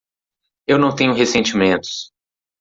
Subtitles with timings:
[0.65, 2.11] Eu não tenho ressentimentos.